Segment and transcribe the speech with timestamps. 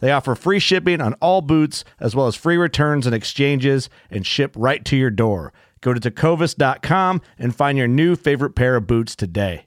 [0.00, 4.26] They offer free shipping on all boots, as well as free returns and exchanges, and
[4.26, 5.52] ship right to your door.
[5.80, 9.64] Go to tecovas.com and find your new favorite pair of boots today.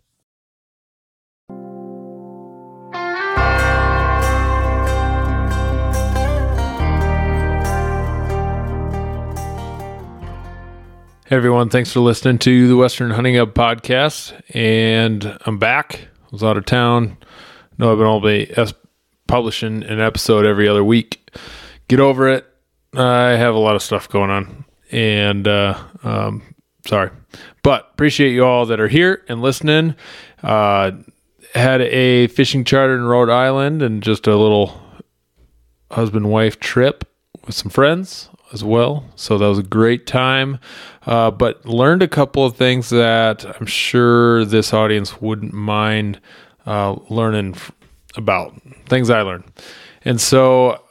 [11.31, 14.33] Hey everyone, thanks for listening to the Western Hunting Hub podcast.
[14.53, 16.09] And I'm back.
[16.25, 17.15] I was out of town.
[17.77, 18.51] No, I've been only
[19.31, 21.33] publishing an episode every other week.
[21.87, 22.45] Get over it.
[22.93, 24.65] I have a lot of stuff going on.
[24.91, 26.53] And uh, um,
[26.85, 27.11] sorry.
[27.63, 29.95] But appreciate you all that are here and listening.
[30.43, 30.91] Uh,
[31.55, 34.81] had a fishing charter in Rhode Island and just a little
[35.91, 37.05] husband wife trip
[37.45, 39.05] with some friends as well.
[39.15, 40.59] So that was a great time.
[41.05, 46.19] Uh, but learned a couple of things that I'm sure this audience wouldn't mind
[46.65, 47.55] uh, learning
[48.15, 48.53] about
[48.87, 49.45] things I learned.
[50.03, 50.81] And so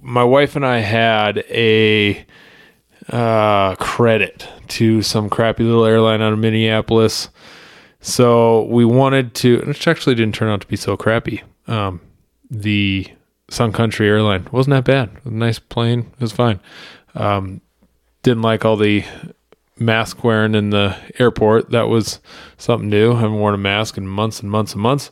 [0.00, 2.24] my wife and I had a
[3.08, 7.28] uh, credit to some crappy little airline out of Minneapolis.
[8.00, 11.42] So we wanted to, which actually didn't turn out to be so crappy.
[11.66, 12.00] Um,
[12.50, 13.06] the
[13.50, 15.24] Sun Country airline wasn't that bad.
[15.24, 16.10] Was nice plane.
[16.14, 16.60] It was fine.
[17.14, 17.60] Um,
[18.22, 19.04] didn't like all the
[19.78, 21.70] mask wearing in the airport.
[21.70, 22.20] That was
[22.56, 23.12] something new.
[23.12, 25.10] I haven't worn a mask in months and months and months.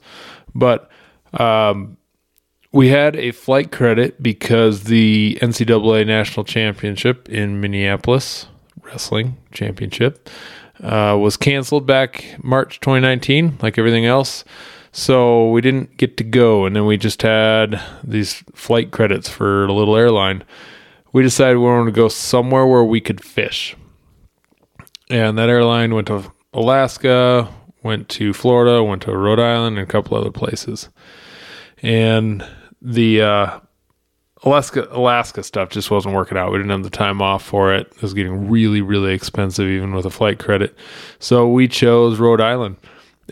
[0.59, 0.91] But
[1.35, 1.97] um,
[2.73, 8.47] we had a flight credit because the NCAA National Championship in Minneapolis,
[8.83, 10.29] Wrestling Championship,
[10.83, 14.45] uh, was canceled back March 2019, like everything else.
[14.93, 19.67] So we didn't get to go, and then we just had these flight credits for
[19.67, 20.43] a little airline.
[21.13, 23.77] We decided we wanted to go somewhere where we could fish.
[25.11, 27.49] And that airline went to Alaska,
[27.87, 30.91] went to Florida, went to Rhode Island, and a couple other places.
[31.83, 32.45] And
[32.83, 33.61] the uh,
[34.43, 36.53] Alaska Alaska stuff just wasn't working out.
[36.53, 37.87] We didn't have the time off for it.
[37.97, 40.77] It was getting really, really expensive, even with a flight credit.
[41.19, 42.77] So we chose Rhode Island,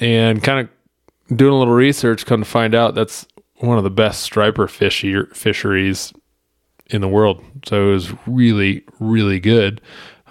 [0.00, 3.26] and kind of doing a little research, come to find out that's
[3.56, 6.12] one of the best striper fisheries
[6.88, 7.42] in the world.
[7.66, 9.80] So it was really, really good.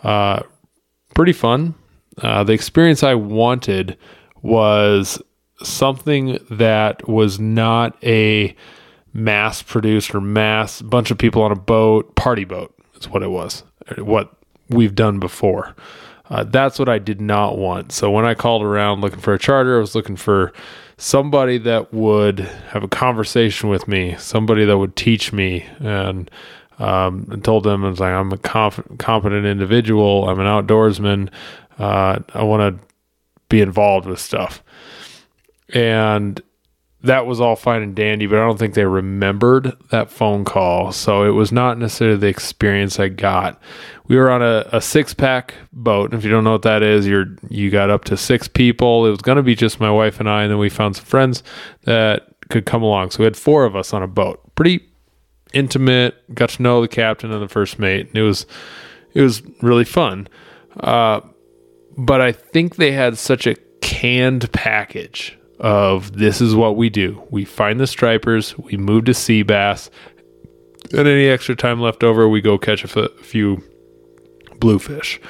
[0.03, 0.43] Uh,
[1.15, 1.75] pretty fun.
[2.21, 3.97] Uh, the experience I wanted
[4.41, 5.21] was
[5.63, 8.55] something that was not a
[9.13, 13.29] mass produced or mass bunch of people on a boat, party boat is what it
[13.29, 13.63] was,
[13.97, 14.35] what
[14.69, 15.75] we've done before.
[16.29, 17.91] Uh, that's what I did not want.
[17.91, 20.53] So when I called around looking for a charter, I was looking for
[20.97, 26.31] somebody that would have a conversation with me, somebody that would teach me, and
[26.79, 30.27] um, told them I was like, I'm a conf- competent individual.
[30.27, 31.29] I'm an outdoorsman.
[31.77, 32.85] Uh, I want to
[33.49, 34.63] be involved with stuff,
[35.73, 36.41] and
[37.03, 40.93] that was all fine and dandy, but I don't think they remembered that phone call.
[40.93, 43.61] So it was not necessarily the experience I got.
[44.07, 46.11] We were on a, a six pack boat.
[46.11, 49.05] And if you don't know what that is, you're you got up to six people.
[49.05, 51.43] It was gonna be just my wife and I, and then we found some friends
[51.83, 53.11] that could come along.
[53.11, 54.39] So we had four of us on a boat.
[54.55, 54.87] Pretty
[55.53, 58.07] intimate, got to know the captain and the first mate.
[58.07, 58.45] And it was
[59.13, 60.29] it was really fun.
[60.79, 61.19] Uh,
[61.97, 67.21] but I think they had such a canned package of this is what we do.
[67.29, 69.89] We find the stripers, we move to sea bass,
[70.91, 73.63] And any extra time left over, we go catch a f- few
[74.59, 75.21] bluefish.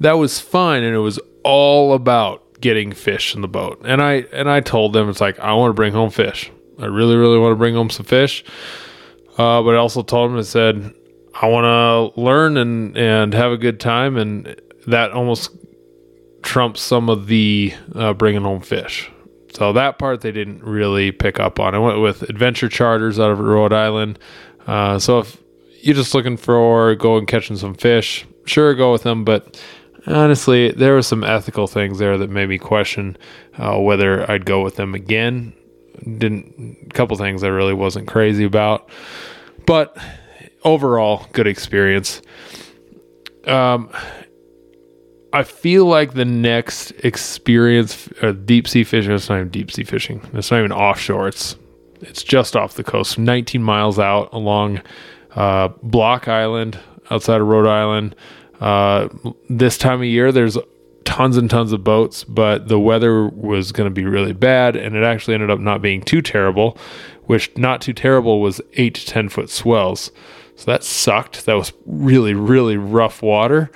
[0.00, 3.80] That was fine, and it was all about getting fish in the boat.
[3.84, 6.50] And I and I told them it's like I want to bring home fish.
[6.78, 8.44] I really, really want to bring home some fish.
[9.38, 10.92] Uh, but I also told them I said
[11.40, 11.64] I want
[12.14, 15.50] to learn and and have a good time, and that almost
[16.42, 19.10] trumps some of the uh, bringing home fish.
[19.54, 21.74] So that part they didn't really pick up on.
[21.74, 24.18] I went with adventure charters out of Rhode Island.
[24.66, 25.36] Uh, so if
[25.82, 29.24] you're just looking for going catching some fish, sure go with them.
[29.24, 29.62] But
[30.06, 33.16] honestly, there were some ethical things there that made me question
[33.58, 35.52] uh, whether I'd go with them again.
[36.02, 38.88] Didn't a couple things I really wasn't crazy about,
[39.66, 39.96] but
[40.64, 42.22] overall, good experience.
[43.46, 43.90] Um,
[45.32, 49.12] I feel like the next experience, uh, deep sea fishing.
[49.12, 50.20] It's not even deep sea fishing.
[50.34, 51.28] It's not even offshore.
[51.28, 51.56] It's
[52.02, 54.82] it's just off the coast, 19 miles out along
[55.36, 56.78] uh, Block Island
[57.10, 58.16] outside of Rhode Island.
[58.60, 59.08] Uh,
[59.48, 60.58] this time of year, there's
[61.04, 64.96] tons and tons of boats, but the weather was going to be really bad, and
[64.96, 66.76] it actually ended up not being too terrible.
[67.26, 70.10] Which not too terrible was eight to ten foot swells,
[70.56, 71.46] so that sucked.
[71.46, 73.70] That was really really rough water,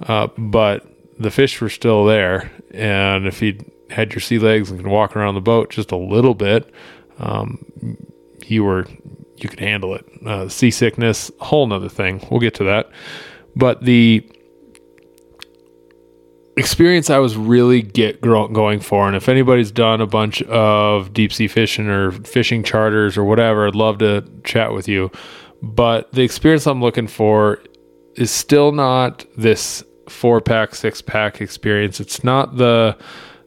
[0.00, 2.50] uh, but the fish were still there.
[2.72, 3.58] And if you
[3.90, 6.72] had your sea legs and could walk around the boat just a little bit,
[7.18, 7.64] um,
[8.44, 8.86] you were
[9.36, 10.06] you could handle it.
[10.24, 12.26] Uh, seasickness, whole nother thing.
[12.30, 12.90] We'll get to that.
[13.54, 14.26] But the
[16.56, 21.32] experience I was really get going for, and if anybody's done a bunch of deep
[21.32, 25.10] sea fishing or fishing charters or whatever, I'd love to chat with you.
[25.62, 27.60] But the experience I'm looking for
[28.14, 32.00] is still not this four pack, six pack experience.
[32.00, 32.96] It's not the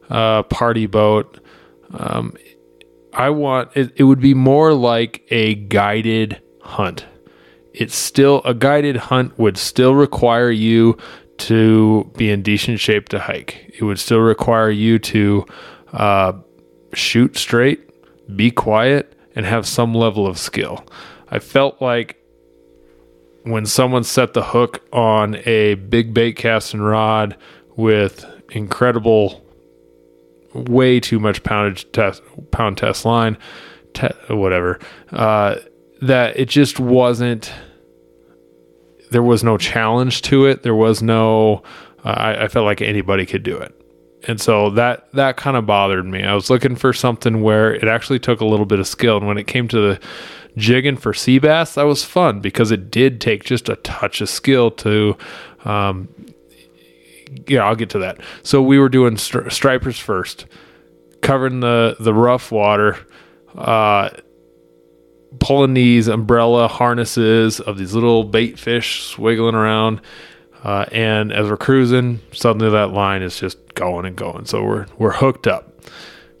[0.08, 1.38] uh, party boat.
[1.92, 2.34] Um,
[3.12, 7.06] I want it, it would be more like a guided hunt.
[7.72, 10.96] It's still a guided hunt would still require you
[11.38, 13.72] to be in decent shape to hike.
[13.78, 15.46] It would still require you to
[15.92, 16.32] uh,
[16.92, 17.88] shoot straight,
[18.36, 20.84] be quiet, and have some level of skill.
[21.28, 22.19] I felt like
[23.42, 27.36] when someone set the hook on a big bait casting rod
[27.76, 29.44] with incredible,
[30.52, 33.38] way too much poundage test, pound test line,
[33.94, 34.78] te- whatever,
[35.10, 35.56] uh,
[36.02, 37.52] that it just wasn't.
[39.10, 40.62] There was no challenge to it.
[40.62, 41.62] There was no.
[42.04, 43.74] Uh, I, I felt like anybody could do it
[44.26, 46.22] and so that that kind of bothered me.
[46.22, 49.26] I was looking for something where it actually took a little bit of skill, and
[49.26, 50.00] when it came to the
[50.56, 54.28] jigging for sea bass, that was fun because it did take just a touch of
[54.28, 55.16] skill to.
[55.64, 56.08] Um,
[57.46, 58.20] yeah, I'll get to that.
[58.42, 60.46] So we were doing stri- stripers first,
[61.20, 62.98] covering the the rough water,
[63.54, 64.10] uh,
[65.38, 70.00] pulling these umbrella harnesses of these little bait fish swiggling around.
[70.62, 74.44] Uh, and as we're cruising, suddenly that line is just going and going.
[74.44, 75.82] So we're we're hooked up.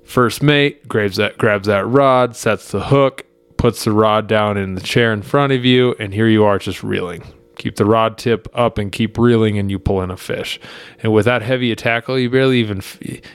[0.04, 3.24] First mate grabs that grabs that rod, sets the hook,
[3.60, 6.58] puts the rod down in the chair in front of you, and here you are
[6.58, 7.22] just reeling.
[7.56, 10.58] Keep the rod tip up and keep reeling, and you pull in a fish.
[11.02, 12.80] And with that heavy tackle, you barely even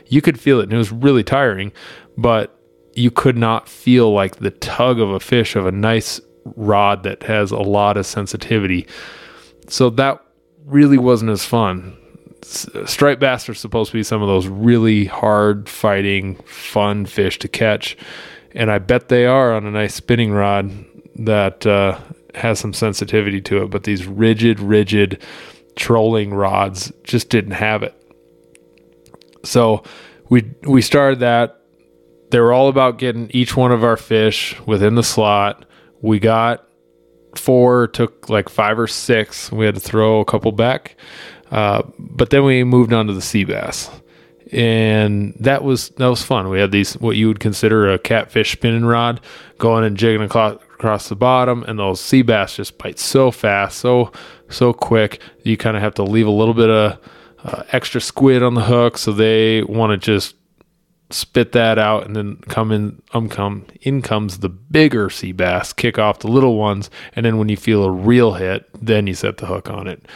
[0.07, 1.71] you could feel it, and it was really tiring,
[2.17, 2.59] but
[2.95, 6.19] you could not feel like the tug of a fish of a nice
[6.55, 8.87] rod that has a lot of sensitivity.
[9.67, 10.25] So that
[10.65, 11.95] really wasn't as fun.
[12.41, 17.47] Striped bass are supposed to be some of those really hard fighting, fun fish to
[17.47, 17.95] catch
[18.55, 20.71] and I bet they are on a nice spinning rod
[21.15, 21.99] that uh,
[22.33, 23.69] has some sensitivity to it.
[23.69, 25.21] But these rigid, rigid
[25.75, 27.93] trolling rods just didn't have it.
[29.43, 29.83] So
[30.29, 31.61] we we started that.
[32.31, 35.65] They were all about getting each one of our fish within the slot.
[36.01, 36.67] We got
[37.35, 39.51] four, took like five or six.
[39.51, 40.95] We had to throw a couple back.
[41.51, 43.89] Uh, but then we moved on to the sea bass
[44.55, 46.49] and that was that was fun.
[46.49, 49.19] We had these what you would consider a catfish spinning rod
[49.57, 54.13] going and jigging across, the bottom, and those sea bass just bite so fast, so
[54.47, 55.19] so quick.
[55.43, 56.97] You kind of have to leave a little bit of
[57.43, 60.35] uh, extra squid on the hook, so they want to just
[61.09, 63.01] spit that out, and then come in.
[63.13, 67.37] Um, come in comes the bigger sea bass, kick off the little ones, and then
[67.37, 70.07] when you feel a real hit, then you set the hook on it.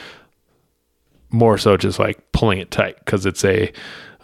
[1.30, 3.72] More so, just like pulling it tight because it's a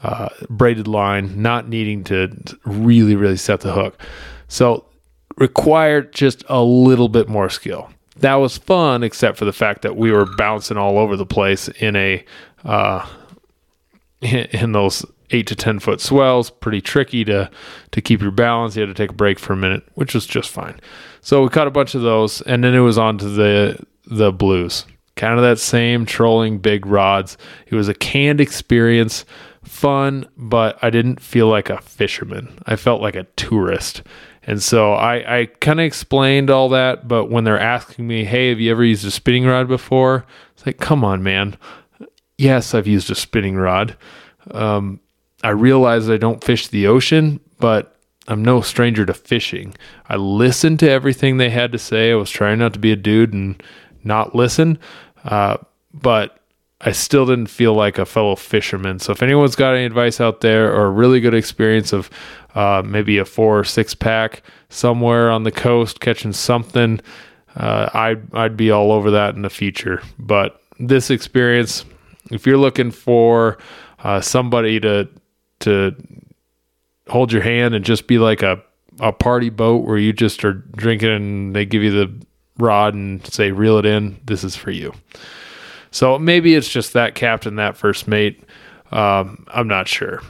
[0.06, 2.30] uh, braided line, not needing to
[2.64, 4.00] really, really set the hook.
[4.48, 4.86] So
[5.38, 7.90] required just a little bit more skill.
[8.18, 11.68] That was fun, except for the fact that we were bouncing all over the place
[11.68, 12.24] in a
[12.64, 13.06] uh,
[14.22, 17.50] in, in those eight to ten foot swells, pretty tricky to
[17.92, 18.76] to keep your balance.
[18.76, 20.80] You had to take a break for a minute, which was just fine.
[21.22, 24.32] So we caught a bunch of those, and then it was on to the the
[24.32, 24.86] blues.
[25.16, 27.38] Kind of that same trolling big rods.
[27.68, 29.24] It was a canned experience,
[29.66, 32.60] fun, but I didn't feel like a fisherman.
[32.66, 34.04] I felt like a tourist.
[34.44, 38.50] And so I, I kind of explained all that, but when they're asking me, hey,
[38.50, 40.26] have you ever used a spinning rod before?
[40.54, 41.58] It's like, come on, man.
[42.38, 43.98] Yes, I've used a spinning rod.
[44.52, 45.00] Um,
[45.44, 49.76] I realize I don't fish the ocean, but I'm no stranger to fishing.
[50.10, 52.12] I listened to everything they had to say.
[52.12, 53.62] I was trying not to be a dude and
[54.04, 54.80] not listen,
[55.24, 55.58] uh,
[55.94, 56.40] but
[56.82, 59.00] I still didn't feel like a fellow fisherman.
[59.00, 62.10] So if anyone's got any advice out there or a really good experience of
[62.54, 67.00] uh, maybe a four or six pack somewhere on the coast catching something,
[67.56, 70.02] uh, I'd I'd be all over that in the future.
[70.20, 71.86] But this experience,
[72.32, 73.58] if you're looking for
[74.00, 75.08] uh, somebody to
[75.62, 75.96] to
[77.08, 78.62] hold your hand and just be like a
[79.00, 82.26] a party boat where you just are drinking and they give you the
[82.58, 84.94] rod and say reel it in, this is for you.
[85.96, 88.44] So maybe it's just that captain, that first mate.
[88.92, 90.22] Um, I'm not sure,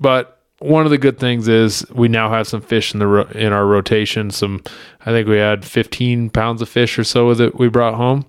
[0.00, 3.28] but one of the good things is we now have some fish in the ro-
[3.34, 4.30] in our rotation.
[4.30, 4.62] Some,
[5.02, 8.24] I think we had 15 pounds of fish or so that we brought home.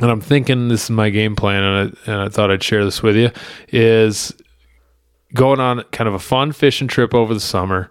[0.00, 2.84] And I'm thinking this is my game plan, and I, and I thought I'd share
[2.84, 3.30] this with you.
[3.68, 4.34] Is
[5.32, 7.88] going on kind of a fun fishing trip over the summer.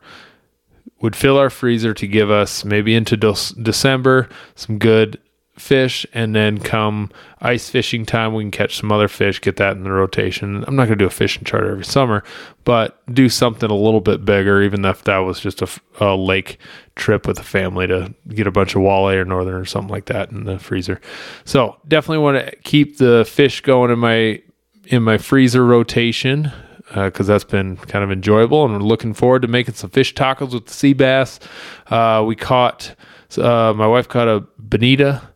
[0.99, 5.21] Would fill our freezer to give us maybe into de- December some good
[5.59, 7.11] fish, and then come
[7.41, 10.63] ice fishing time, we can catch some other fish, get that in the rotation.
[10.67, 12.23] I'm not going to do a fishing charter every summer,
[12.63, 16.57] but do something a little bit bigger, even if that was just a, a lake
[16.95, 20.05] trip with the family to get a bunch of walleye or northern or something like
[20.05, 20.99] that in the freezer.
[21.45, 24.41] So definitely want to keep the fish going in my
[24.85, 26.51] in my freezer rotation
[26.93, 28.65] because uh, that's been kind of enjoyable.
[28.65, 31.39] And we're looking forward to making some fish tacos with the sea bass.
[31.87, 32.95] Uh, we caught,
[33.37, 35.28] uh, my wife caught a bonita,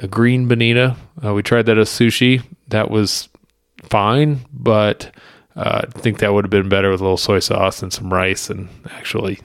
[0.00, 0.96] a green bonita.
[1.24, 2.42] Uh, we tried that as sushi.
[2.68, 3.28] That was
[3.84, 5.14] fine, but
[5.56, 8.12] uh, I think that would have been better with a little soy sauce and some
[8.12, 9.40] rice and actually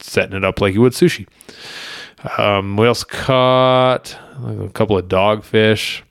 [0.00, 1.26] setting it up like you would sushi.
[2.38, 6.02] Um, we also caught a couple of dogfish,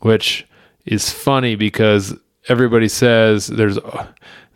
[0.00, 0.46] which
[0.84, 2.14] is funny because
[2.48, 3.78] everybody says there's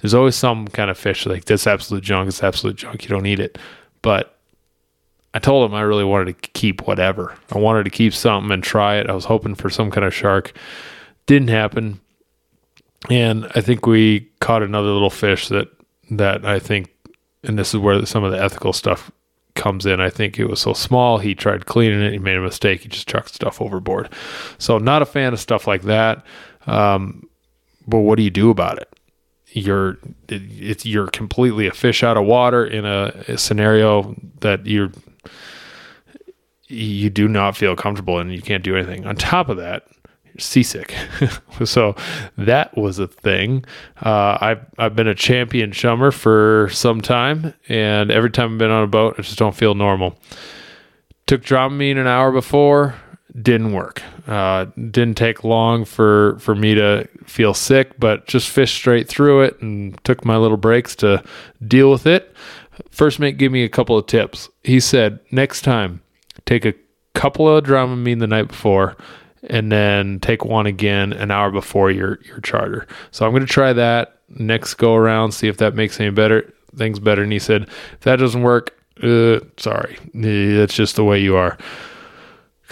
[0.00, 2.28] there's always some kind of fish like this absolute junk.
[2.28, 3.02] It's absolute junk.
[3.02, 3.58] You don't eat it.
[4.02, 4.39] But
[5.32, 7.36] I told him I really wanted to keep whatever.
[7.52, 9.08] I wanted to keep something and try it.
[9.08, 10.52] I was hoping for some kind of shark.
[11.26, 12.00] Didn't happen.
[13.08, 15.68] And I think we caught another little fish that
[16.10, 16.90] that I think
[17.44, 19.10] and this is where some of the ethical stuff
[19.54, 20.00] comes in.
[20.00, 22.88] I think it was so small, he tried cleaning it, he made a mistake, he
[22.88, 24.08] just chucked stuff overboard.
[24.58, 26.24] So not a fan of stuff like that.
[26.66, 27.28] Um,
[27.86, 28.88] but what do you do about it?
[29.52, 34.92] You're it's you're completely a fish out of water in a, a scenario that you're
[36.68, 39.06] you do not feel comfortable and you can't do anything.
[39.06, 39.86] On top of that,
[40.24, 40.94] you're seasick.
[41.64, 41.96] so
[42.38, 43.64] that was a thing.
[44.00, 48.70] Uh, I've I've been a champion chummer for some time, and every time I've been
[48.70, 50.18] on a boat, I just don't feel normal.
[51.26, 52.94] Took Dramamine an hour before
[53.40, 54.02] didn't work.
[54.26, 59.42] Uh, didn't take long for for me to feel sick, but just fished straight through
[59.42, 61.22] it and took my little breaks to
[61.66, 62.34] deal with it.
[62.90, 64.48] First mate gave me a couple of tips.
[64.62, 66.02] He said, next time,
[66.46, 66.74] take a
[67.14, 68.96] couple of Dramamine the night before,
[69.44, 72.86] and then take one again an hour before your your charter.
[73.10, 76.52] So I'm going to try that next go around, see if that makes any better
[76.76, 77.22] things better.
[77.22, 81.58] And he said, if that doesn't work, uh, sorry, that's just the way you are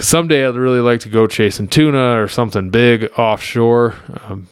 [0.00, 4.49] someday I'd really like to go chasing tuna or something big offshore, um,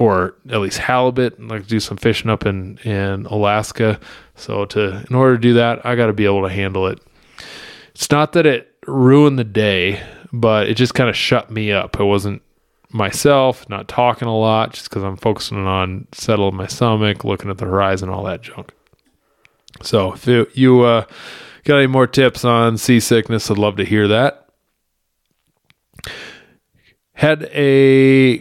[0.00, 1.34] or at least halibut.
[1.38, 4.00] I'd like do some fishing up in in Alaska.
[4.34, 7.00] So to in order to do that, I got to be able to handle it.
[7.90, 10.02] It's not that it ruined the day,
[10.32, 12.00] but it just kind of shut me up.
[12.00, 12.40] I wasn't
[12.88, 17.58] myself, not talking a lot, just because I'm focusing on settling my stomach, looking at
[17.58, 18.72] the horizon, all that junk.
[19.82, 21.04] So if you, you uh,
[21.64, 24.48] got any more tips on seasickness, I'd love to hear that
[27.12, 28.38] had a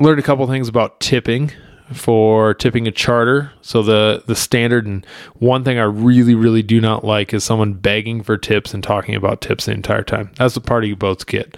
[0.00, 1.52] learned a couple things about tipping
[1.92, 3.52] for tipping a charter.
[3.62, 7.74] So the the standard and one thing I really really do not like is someone
[7.74, 10.30] begging for tips and talking about tips the entire time.
[10.36, 11.56] That's the part of you boats get.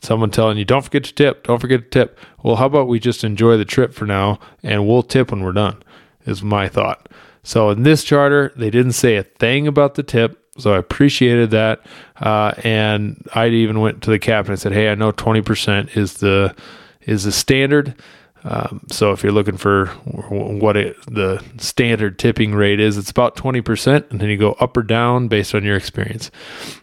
[0.00, 2.18] Someone telling you don't forget to tip, don't forget to tip.
[2.42, 5.52] Well, how about we just enjoy the trip for now and we'll tip when we're
[5.52, 5.82] done.
[6.24, 7.08] Is my thought.
[7.42, 10.44] So in this charter, they didn't say a thing about the tip.
[10.58, 11.80] So I appreciated that.
[12.20, 16.14] Uh, and I even went to the captain and said, "Hey, I know 20% is
[16.14, 16.54] the
[17.08, 17.94] is the standard.
[18.44, 23.34] Um, so if you're looking for what it, the standard tipping rate is, it's about
[23.34, 26.30] 20%, and then you go up or down based on your experience.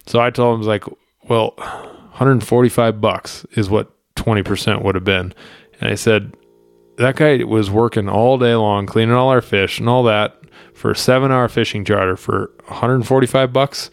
[0.06, 0.84] So I told him, I like,
[1.30, 5.34] well, 145 bucks is what 20% would have been.
[5.80, 6.36] And I said,
[6.98, 10.38] that guy was working all day long, cleaning all our fish and all that
[10.74, 13.90] for a seven hour fishing charter for 145 bucks.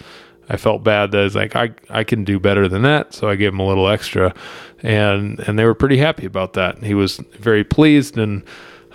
[0.49, 3.37] I felt bad that it's like I, I can do better than that, so I
[3.37, 4.35] gave him a little extra,
[4.83, 6.83] and and they were pretty happy about that.
[6.83, 8.43] He was very pleased and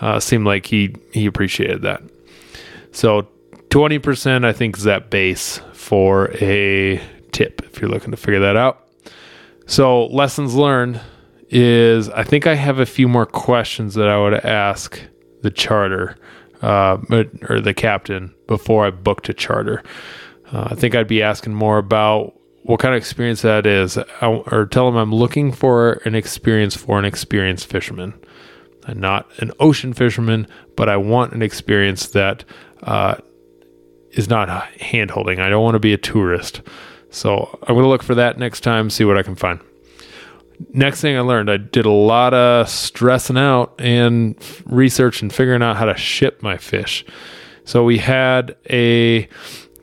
[0.02, 2.02] uh, seemed like he he appreciated that.
[2.92, 3.28] So
[3.70, 7.02] twenty percent, I think, is that base for a
[7.32, 8.88] tip if you're looking to figure that out.
[9.66, 11.02] So lessons learned
[11.50, 15.02] is I think I have a few more questions that I would ask
[15.42, 16.18] the charter
[16.62, 16.98] uh,
[17.50, 19.84] or the captain before I booked a charter.
[20.52, 24.66] Uh, I think I'd be asking more about what kind of experience that is, or
[24.66, 28.14] tell them I'm looking for an experience for an experienced fisherman.
[28.86, 32.44] I'm not an ocean fisherman, but I want an experience that
[32.84, 33.16] uh,
[34.12, 34.50] is not
[34.82, 35.40] hand holding.
[35.40, 36.62] I don't want to be a tourist.
[37.10, 39.60] So I'm going to look for that next time, see what I can find.
[40.74, 44.36] Next thing I learned, I did a lot of stressing out and
[44.66, 47.06] research and figuring out how to ship my fish.
[47.64, 49.30] So we had a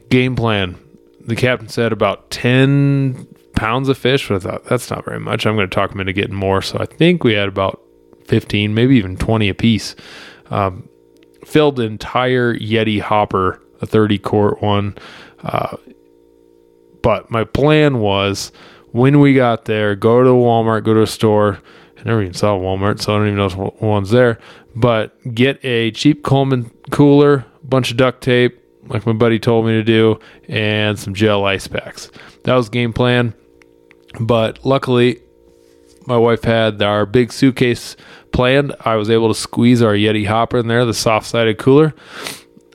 [0.08, 0.78] game plan.
[1.20, 5.46] The captain said about 10 pounds of fish, but I thought that's not very much.
[5.46, 6.61] I'm going to talk him into getting more.
[6.61, 7.80] So I think we had about
[8.26, 9.94] 15, maybe even 20 a piece.
[10.50, 10.88] Um,
[11.44, 14.96] filled the entire Yeti hopper, a 30 quart one.
[15.42, 15.76] Uh,
[17.02, 18.50] but my plan was
[18.92, 21.61] when we got there, go to Walmart, go to a store.
[21.99, 24.38] I never even saw Walmart, so I don't even know what one's there.
[24.75, 29.73] But get a cheap Coleman cooler, bunch of duct tape, like my buddy told me
[29.73, 32.11] to do, and some gel ice packs.
[32.45, 33.35] That was game plan.
[34.21, 35.21] But luckily,
[36.07, 37.97] my wife had our big suitcase
[38.33, 38.75] planned.
[38.81, 41.95] I was able to squeeze our Yeti hopper in there, the soft sided cooler,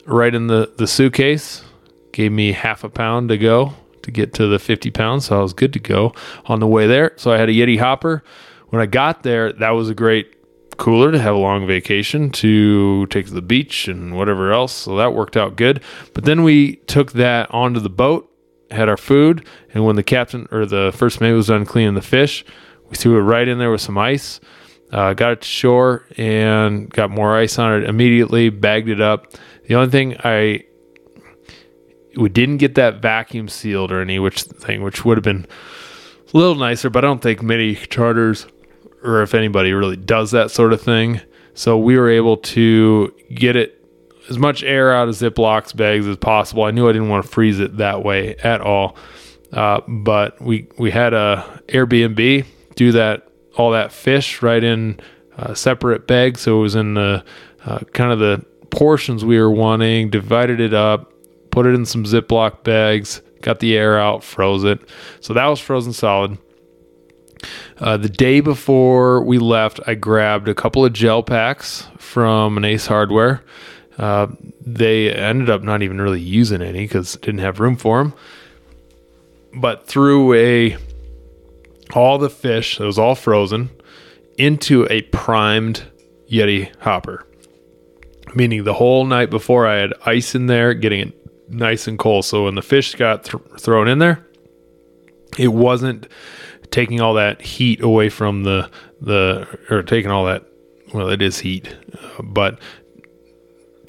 [0.06, 1.64] right in the, the suitcase.
[2.12, 5.26] Gave me half a pound to go to get to the 50 pounds.
[5.26, 6.14] So I was good to go
[6.46, 7.14] on the way there.
[7.18, 8.24] So I had a Yeti hopper.
[8.70, 10.39] When I got there, that was a great
[10.80, 14.74] cooler to have a long vacation to take to the beach and whatever else.
[14.74, 15.84] So that worked out good.
[16.16, 18.32] But then we took that onto the boat,
[18.72, 22.02] had our food, and when the captain or the first mate was done cleaning the
[22.02, 22.44] fish,
[22.90, 24.40] we threw it right in there with some ice.
[24.92, 28.50] Uh, got it to shore and got more ice on it immediately.
[28.50, 29.34] Bagged it up.
[29.68, 30.64] The only thing I
[32.16, 35.46] we didn't get that vacuum sealed or any which thing, which would have been
[36.34, 36.90] a little nicer.
[36.90, 38.48] But I don't think many charters
[39.04, 41.22] or if anybody really does that sort of thing.
[41.54, 43.84] So we were able to get it
[44.30, 46.64] as much air out of Ziploc bags as possible.
[46.64, 48.96] I knew I didn't want to freeze it that way at all,
[49.52, 55.00] uh, but we we had a Airbnb do that all that fish right in
[55.38, 57.24] uh, separate bags, so it was in the
[57.66, 60.10] uh, kind of the portions we were wanting.
[60.10, 61.12] Divided it up,
[61.52, 64.80] put it in some Ziploc bags, got the air out, froze it.
[65.20, 66.38] So that was frozen solid.
[67.78, 72.66] Uh, the day before we left, I grabbed a couple of gel packs from an
[72.66, 73.44] Ace Hardware.
[73.98, 74.28] Uh,
[74.66, 78.14] they ended up not even really using any because didn't have room for them.
[79.54, 80.78] But threw a
[81.94, 83.70] all the fish that was all frozen
[84.38, 85.84] into a primed
[86.30, 87.26] Yeti hopper,
[88.36, 92.26] meaning the whole night before I had ice in there, getting it nice and cold.
[92.26, 94.26] So when the fish got th- thrown in there,
[95.38, 96.08] it wasn't
[96.72, 98.70] taking all that heat away from the
[99.02, 100.44] the or taking all that
[100.94, 102.60] well it is heat uh, but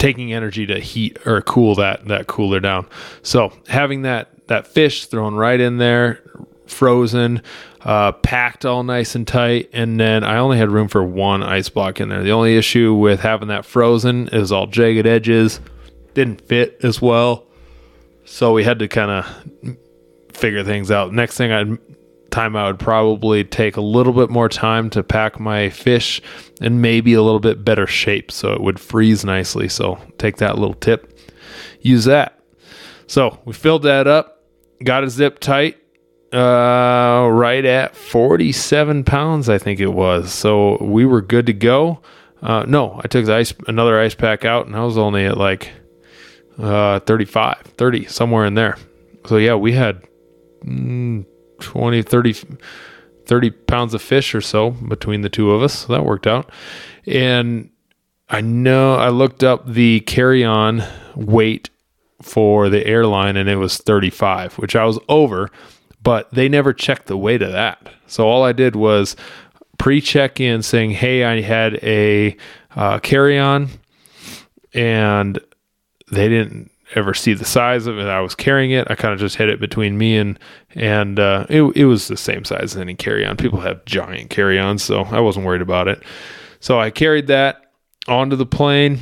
[0.01, 2.87] taking energy to heat or cool that that cooler down.
[3.21, 6.23] So having that that fish thrown right in there
[6.65, 7.43] frozen
[7.81, 11.69] uh, packed all nice and tight and then i only had room for one ice
[11.69, 12.23] block in there.
[12.23, 15.59] The only issue with having that frozen is all jagged edges.
[16.15, 17.45] Didn't fit as well.
[18.25, 19.77] So we had to kind of
[20.33, 21.13] figure things out.
[21.13, 21.77] Next thing i
[22.31, 26.21] time I would probably take a little bit more time to pack my fish
[26.59, 29.69] and maybe a little bit better shape so it would freeze nicely.
[29.69, 31.17] So take that little tip,
[31.81, 32.39] use that.
[33.07, 34.43] So we filled that up,
[34.83, 35.77] got it zip tight,
[36.33, 40.31] uh, right at 47 pounds, I think it was.
[40.31, 42.01] So we were good to go.
[42.41, 45.37] Uh, no, I took the ice, another ice pack out and I was only at
[45.37, 45.71] like,
[46.57, 48.77] uh, 35, 30, somewhere in there.
[49.25, 50.01] So yeah, we had,
[50.65, 51.25] mm,
[51.61, 52.35] 20, 30,
[53.25, 55.79] 30 pounds of fish or so between the two of us.
[55.79, 56.51] So that worked out.
[57.05, 57.69] And
[58.29, 60.83] I know I looked up the carry on
[61.15, 61.69] weight
[62.21, 65.49] for the airline and it was 35, which I was over,
[66.01, 67.89] but they never checked the weight of that.
[68.07, 69.15] So all I did was
[69.77, 72.37] pre check in saying, Hey, I had a
[72.75, 73.69] uh, carry on,
[74.73, 75.39] and
[76.11, 78.07] they didn't ever see the size of it.
[78.07, 78.87] I was carrying it.
[78.89, 80.39] I kind of just hid it between me and
[80.75, 83.37] and uh, it it was the same size as any carry on.
[83.37, 86.03] People have giant carry ons, so I wasn't worried about it.
[86.59, 87.71] So I carried that
[88.07, 88.99] onto the plane.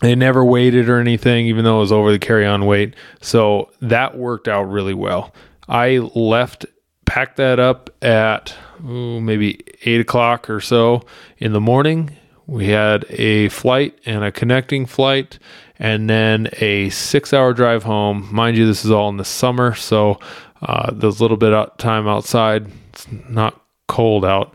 [0.00, 2.94] They never waited or anything, even though it was over the carry on weight.
[3.20, 5.34] So that worked out really well.
[5.68, 6.66] I left,
[7.04, 11.02] packed that up at ooh, maybe eight o'clock or so
[11.38, 12.16] in the morning.
[12.46, 15.38] We had a flight and a connecting flight,
[15.78, 18.28] and then a six hour drive home.
[18.32, 20.18] Mind you, this is all in the summer, so
[20.62, 22.70] uh, there's a little bit of time outside.
[22.92, 24.54] It's not cold out.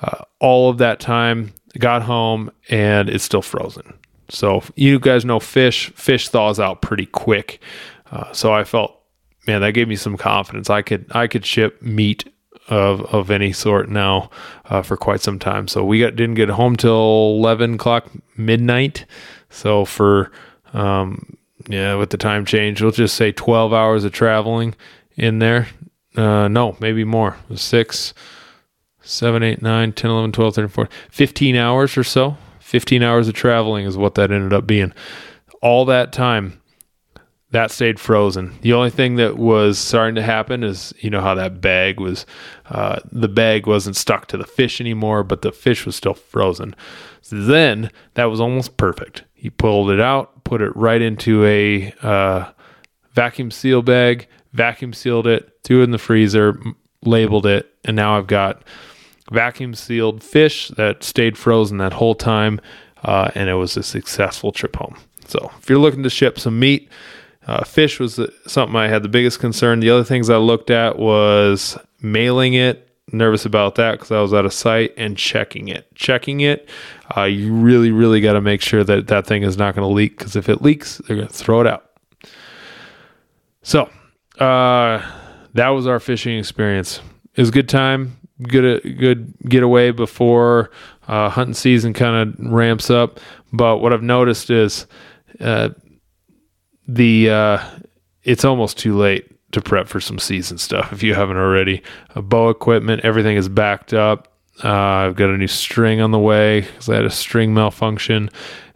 [0.00, 3.92] Uh, all of that time, got home, and it's still frozen.
[4.28, 5.90] So you guys know fish.
[5.94, 7.60] Fish thaws out pretty quick.
[8.10, 9.00] Uh, so I felt,
[9.46, 10.70] man, that gave me some confidence.
[10.70, 12.32] I could I could ship meat
[12.68, 14.30] of of any sort now
[14.66, 15.66] uh, for quite some time.
[15.68, 19.04] So we got didn't get home till eleven o'clock midnight.
[19.50, 20.30] So for
[20.72, 21.36] um,
[21.68, 24.74] yeah, with the time change, we'll just say twelve hours of traveling
[25.16, 25.68] in there.
[26.16, 27.36] Uh, no, maybe more.
[27.54, 28.14] Six,
[29.00, 32.36] seven, eight, nine, 10, 11, 12, 13, 14, 15 hours or so
[32.70, 34.92] 15 hours of traveling is what that ended up being.
[35.60, 36.59] All that time,
[37.52, 38.56] that stayed frozen.
[38.62, 42.24] The only thing that was starting to happen is, you know, how that bag was,
[42.66, 46.76] uh, the bag wasn't stuck to the fish anymore, but the fish was still frozen.
[47.22, 49.24] So then that was almost perfect.
[49.34, 52.50] He pulled it out, put it right into a uh,
[53.14, 56.60] vacuum seal bag, vacuum sealed it, threw it in the freezer,
[57.04, 58.62] labeled it, and now I've got
[59.32, 62.60] vacuum sealed fish that stayed frozen that whole time,
[63.02, 64.96] uh, and it was a successful trip home.
[65.26, 66.88] So if you're looking to ship some meat,
[67.46, 69.80] uh, fish was something I had the biggest concern.
[69.80, 72.86] The other things I looked at was mailing it.
[73.12, 75.92] Nervous about that because I was out of sight and checking it.
[75.96, 76.68] Checking it,
[77.16, 79.92] uh, you really, really got to make sure that that thing is not going to
[79.92, 81.90] leak because if it leaks, they're going to throw it out.
[83.62, 83.90] So
[84.38, 85.04] uh,
[85.54, 87.00] that was our fishing experience.
[87.34, 90.70] It was a good time good good getaway before
[91.08, 93.20] uh, hunting season kind of ramps up.
[93.52, 94.86] But what I've noticed is
[95.40, 95.70] uh,
[96.94, 97.64] the uh,
[98.22, 101.82] it's almost too late to prep for some season stuff if you haven't already.
[102.14, 104.28] Uh, bow equipment, everything is backed up.
[104.62, 108.28] Uh, I've got a new string on the way because I had a string malfunction,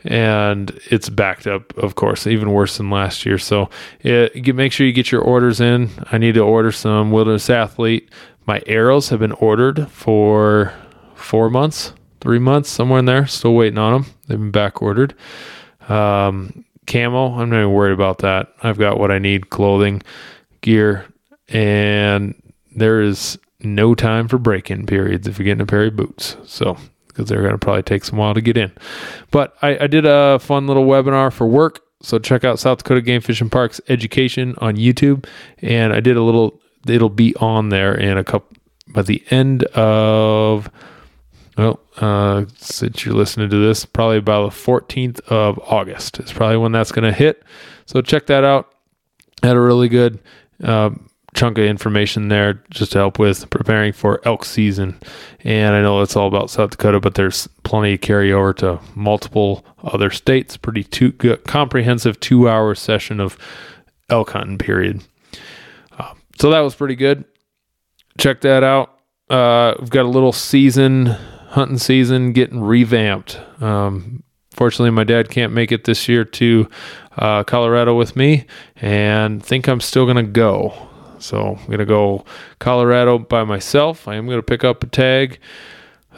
[0.05, 3.39] and it's backed up, of course, even worse than last year.
[3.39, 3.69] So
[4.01, 5.91] it, make sure you get your orders in.
[6.11, 8.11] I need to order some Wilderness Athlete
[8.47, 10.73] my arrows have been ordered for
[11.15, 13.27] four months, three months, somewhere in there.
[13.27, 14.13] Still waiting on them.
[14.27, 15.15] They've been back ordered.
[15.89, 18.53] Um, camo, I'm not even worried about that.
[18.63, 20.03] I've got what I need clothing,
[20.61, 21.07] gear,
[21.49, 22.35] and
[22.75, 26.37] there is no time for break in periods if you're getting a pair of boots.
[26.45, 26.77] So,
[27.09, 28.73] because they're going to probably take some while to get in.
[29.31, 31.81] But I, I did a fun little webinar for work.
[32.03, 35.27] So check out South Dakota Game Fish and Parks Education on YouTube.
[35.63, 38.57] And I did a little it'll be on there in a couple
[38.89, 40.71] by the end of
[41.57, 46.57] well, uh, since you're listening to this, probably about the 14th of August is probably
[46.57, 47.43] when that's going to hit.
[47.87, 48.75] So check that out.
[49.43, 50.19] Had a really good
[50.63, 50.91] uh,
[51.35, 54.99] chunk of information there just to help with preparing for elk season.
[55.41, 59.65] And I know it's all about South Dakota, but there's plenty of carryover to multiple
[59.83, 60.57] other states.
[60.57, 63.39] Pretty two, good, comprehensive two hour session of
[64.09, 65.03] elk hunting period
[66.39, 67.25] so that was pretty good.
[68.19, 68.99] Check that out.
[69.31, 71.17] Uh, we've got a little season,
[71.55, 73.41] hunting season, getting revamped.
[73.63, 76.69] Um, fortunately, my dad can't make it this year to
[77.17, 80.75] uh, Colorado with me, and think I'm still gonna go.
[81.21, 82.25] So I'm gonna go
[82.59, 84.09] Colorado by myself.
[84.09, 85.39] I am gonna pick up a tag.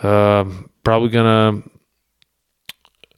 [0.03, 1.63] Um, probably gonna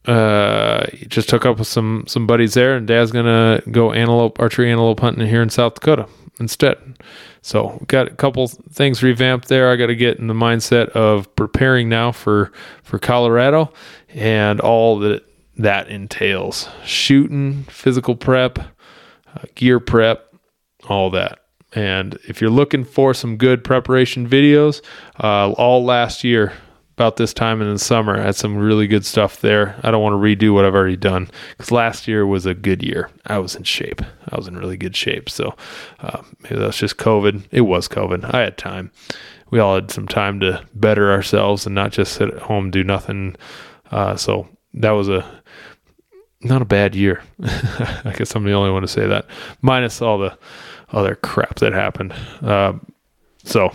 [0.07, 4.71] uh, just hook up with some some buddies there, and Dad's gonna go antelope archery
[4.71, 6.09] antelope hunting here in South Dakota
[6.41, 6.99] instead.
[7.49, 9.71] So got a couple things revamped there.
[9.71, 13.73] I got to get in the mindset of preparing now for for Colorado
[14.11, 15.25] and all that
[15.57, 20.31] that entails: shooting, physical prep, uh, gear prep,
[20.91, 21.39] all that.
[21.73, 24.83] And if you're looking for some good preparation videos,
[25.19, 26.53] uh, all last year
[26.99, 28.19] about this time in the summer.
[28.19, 29.79] I had some really good stuff there.
[29.85, 32.83] I don't want to redo what I've already done because last year was a good
[32.83, 33.09] year.
[33.25, 34.03] I was in shape.
[34.29, 35.31] I was in really good shape.
[35.31, 35.55] So
[36.01, 37.45] uh, maybe that's just COVID.
[37.53, 38.35] It was COVID.
[38.35, 38.91] I had time.
[39.49, 42.83] We all had some time to better ourselves and not just sit at home do
[42.83, 43.37] nothing.
[43.93, 45.25] Uh, so that was a
[46.41, 47.23] not a bad year.
[47.45, 49.27] I guess I'm the only one to say that,
[49.63, 50.37] minus all the
[50.91, 52.13] other crap that happened.
[52.43, 52.73] Uh,
[53.45, 53.73] so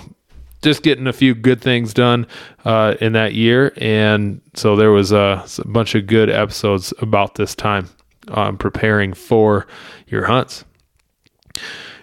[0.64, 2.26] just getting a few good things done
[2.66, 7.36] uh, in that year, and so there was a, a bunch of good episodes about
[7.36, 7.90] this time
[8.30, 9.68] um, preparing for
[10.08, 10.66] your hunts.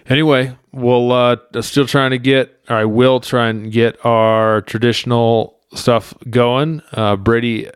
[0.07, 5.59] Anyway, we'll uh, still trying to get, or I will try and get our traditional
[5.73, 6.81] stuff going.
[6.91, 7.69] Uh, Brady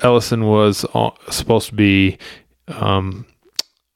[0.00, 0.84] Ellison was
[1.30, 2.18] supposed to be
[2.68, 3.26] um,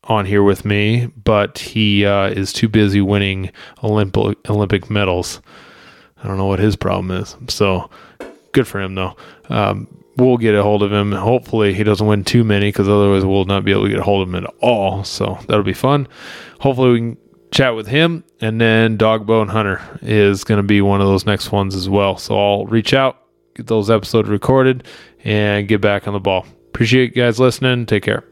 [0.05, 3.51] on here with me, but he uh, is too busy winning
[3.83, 5.41] Olympic Olympic medals.
[6.23, 7.37] I don't know what his problem is.
[7.49, 7.91] So
[8.53, 9.17] good for him, though.
[9.49, 11.13] Um, we'll get a hold of him.
[11.13, 14.05] Hopefully, he doesn't win too many because otherwise, we'll not be able to get a
[14.05, 15.05] hold of him at all.
[15.05, 16.07] So that'll be fun.
[16.61, 17.19] Hopefully, we can
[17.51, 18.25] chat with him.
[18.41, 22.17] And then Dogbone Hunter is going to be one of those next ones as well.
[22.17, 23.19] So I'll reach out,
[23.55, 24.87] get those episodes recorded,
[25.25, 26.47] and get back on the ball.
[26.69, 27.87] Appreciate you guys listening.
[27.87, 28.32] Take care.